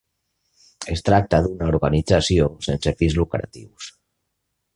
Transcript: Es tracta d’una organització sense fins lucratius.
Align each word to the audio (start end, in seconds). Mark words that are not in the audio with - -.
Es 0.93 1.03
tracta 1.09 1.41
d’una 1.47 1.67
organització 1.73 2.49
sense 2.69 2.95
fins 3.03 3.19
lucratius. 3.21 3.93